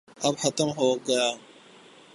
اب 0.23 0.35
ختم 0.37 0.69
ہوگیا۔ 0.69 1.25